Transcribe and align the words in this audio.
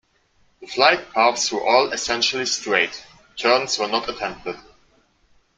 The 0.61 0.65
flight 0.65 1.11
paths 1.11 1.51
were 1.51 1.63
all 1.63 1.91
essentially 1.93 2.47
straight; 2.47 3.05
turns 3.37 3.77
were 3.77 3.87
not 3.87 4.09
attempted. 4.09 4.57